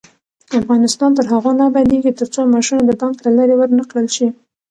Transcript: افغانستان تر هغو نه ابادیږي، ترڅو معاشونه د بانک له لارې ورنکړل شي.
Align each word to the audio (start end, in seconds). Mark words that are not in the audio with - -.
افغانستان 0.59 1.11
تر 1.17 1.25
هغو 1.33 1.51
نه 1.59 1.63
ابادیږي، 1.69 2.11
ترڅو 2.19 2.39
معاشونه 2.51 2.81
د 2.85 2.91
بانک 3.01 3.15
له 3.25 3.31
لارې 3.37 3.55
ورنکړل 3.57 4.07
شي. 4.15 4.27